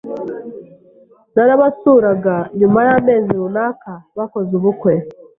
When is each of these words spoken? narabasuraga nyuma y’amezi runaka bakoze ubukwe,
narabasuraga 1.33 2.35
nyuma 2.59 2.79
y’amezi 2.87 3.31
runaka 3.39 3.93
bakoze 4.17 4.51
ubukwe, 4.59 4.93